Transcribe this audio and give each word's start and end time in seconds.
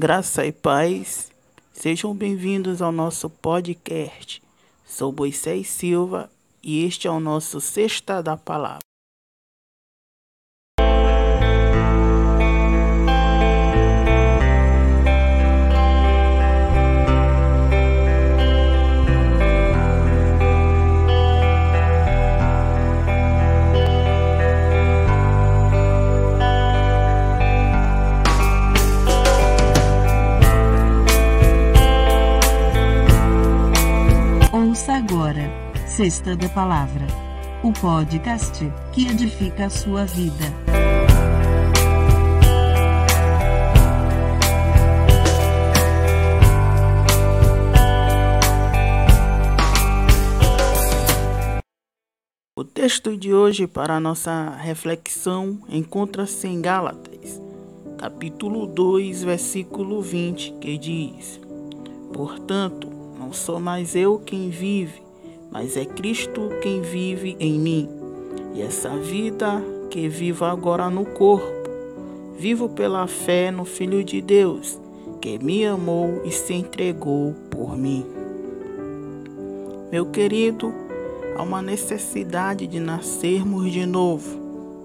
Graça 0.00 0.46
e 0.46 0.52
paz, 0.52 1.28
sejam 1.72 2.14
bem-vindos 2.14 2.80
ao 2.80 2.92
nosso 2.92 3.28
podcast. 3.28 4.40
Sou 4.86 5.12
Moisés 5.12 5.66
Silva 5.66 6.30
e 6.62 6.84
este 6.84 7.08
é 7.08 7.10
o 7.10 7.18
nosso 7.18 7.60
Sexta 7.60 8.22
da 8.22 8.36
Palavra. 8.36 8.87
Agora, 34.88 35.42
Sexta 35.86 36.34
da 36.34 36.48
Palavra, 36.48 37.06
o 37.62 37.70
podcast 37.74 38.64
que 38.90 39.06
edifica 39.06 39.66
a 39.66 39.70
sua 39.70 40.06
vida. 40.06 40.46
O 52.56 52.64
texto 52.64 53.14
de 53.14 53.34
hoje 53.34 53.66
para 53.66 53.96
a 53.96 54.00
nossa 54.00 54.56
reflexão 54.56 55.60
encontra-se 55.68 56.48
em 56.48 56.62
Gálatas, 56.62 57.38
capítulo 57.98 58.66
2, 58.66 59.22
versículo 59.22 60.00
20, 60.00 60.54
que 60.54 60.78
diz: 60.78 61.38
Portanto, 62.10 62.97
não 63.18 63.32
sou 63.32 63.58
mais 63.58 63.96
eu 63.96 64.20
quem 64.24 64.48
vive, 64.48 65.02
mas 65.50 65.76
é 65.76 65.84
Cristo 65.84 66.50
quem 66.62 66.80
vive 66.80 67.36
em 67.40 67.58
mim. 67.58 67.88
E 68.54 68.62
essa 68.62 68.90
vida 68.90 69.60
que 69.90 70.08
vivo 70.08 70.44
agora 70.44 70.88
no 70.88 71.04
corpo, 71.04 71.68
vivo 72.38 72.68
pela 72.68 73.06
fé 73.08 73.50
no 73.50 73.64
Filho 73.64 74.04
de 74.04 74.22
Deus, 74.22 74.80
que 75.20 75.36
me 75.38 75.66
amou 75.66 76.22
e 76.24 76.30
se 76.30 76.54
entregou 76.54 77.34
por 77.50 77.76
mim. 77.76 78.06
Meu 79.90 80.06
querido, 80.06 80.72
há 81.36 81.42
uma 81.42 81.60
necessidade 81.60 82.68
de 82.68 82.78
nascermos 82.78 83.72
de 83.72 83.84
novo. 83.84 84.38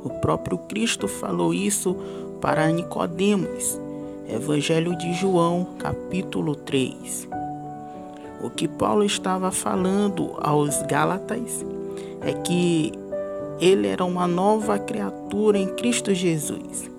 O 0.04 0.10
próprio 0.10 0.58
Cristo 0.58 1.08
falou 1.08 1.54
isso 1.54 1.96
para 2.42 2.68
Nicodemos. 2.70 3.80
Evangelho 4.28 4.98
de 4.98 5.14
João, 5.14 5.68
capítulo 5.78 6.56
3. 6.56 7.43
O 8.44 8.50
que 8.50 8.68
Paulo 8.68 9.06
estava 9.06 9.52
falando 9.52 10.36
aos 10.42 10.84
Gálatas 10.84 11.66
é 12.20 12.34
que 12.34 12.92
ele 13.58 13.88
era 13.88 14.04
uma 14.04 14.28
nova 14.28 14.78
criatura 14.78 15.58
em 15.58 15.68
Cristo 15.76 16.14
Jesus, 16.14 16.92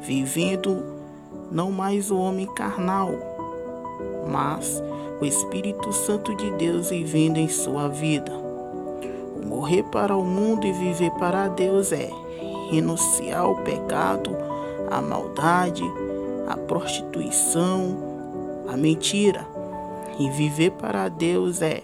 vivendo 0.00 0.82
não 1.48 1.70
mais 1.70 2.10
o 2.10 2.18
homem 2.18 2.44
carnal, 2.56 3.12
mas 4.28 4.82
o 5.20 5.24
Espírito 5.24 5.92
Santo 5.92 6.34
de 6.34 6.50
Deus 6.52 6.90
vivendo 6.90 7.36
em 7.36 7.48
sua 7.48 7.86
vida. 7.86 8.32
Morrer 9.46 9.84
para 9.84 10.16
o 10.16 10.24
mundo 10.24 10.66
e 10.66 10.72
viver 10.72 11.12
para 11.12 11.46
Deus 11.46 11.92
é 11.92 12.10
renunciar 12.68 13.42
ao 13.42 13.54
pecado, 13.62 14.36
à 14.90 15.00
maldade, 15.00 15.84
à 16.48 16.56
prostituição, 16.56 17.96
à 18.68 18.76
mentira 18.76 19.49
e 20.20 20.28
viver 20.28 20.72
para 20.72 21.08
Deus 21.08 21.62
é 21.62 21.82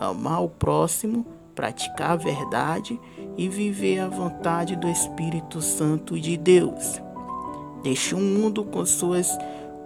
amar 0.00 0.42
o 0.42 0.48
próximo, 0.48 1.26
praticar 1.54 2.12
a 2.12 2.16
verdade 2.16 2.98
e 3.36 3.46
viver 3.46 4.00
a 4.00 4.08
vontade 4.08 4.74
do 4.74 4.88
Espírito 4.88 5.60
Santo 5.60 6.18
de 6.18 6.38
Deus. 6.38 7.00
Deixe 7.82 8.14
o 8.14 8.18
mundo 8.18 8.64
com 8.64 8.86
suas 8.86 9.28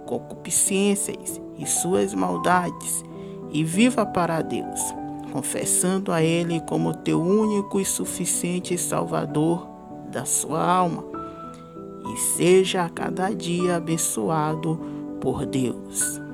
concupiscências 0.05 1.41
e 1.57 1.67
suas 1.67 2.13
maldades 2.13 3.03
e 3.51 3.65
viva 3.65 4.05
para 4.05 4.41
Deus, 4.41 4.79
confessando 5.33 6.13
a 6.13 6.23
Ele 6.23 6.61
como 6.61 6.95
teu 6.95 7.21
único 7.21 7.81
e 7.81 7.85
suficiente 7.85 8.77
Salvador 8.77 9.67
da 10.09 10.23
sua 10.23 10.63
alma. 10.63 11.03
E 12.13 12.17
seja 12.17 12.85
a 12.85 12.89
cada 12.89 13.29
dia 13.35 13.75
abençoado 13.75 14.79
por 15.19 15.45
Deus. 15.45 16.28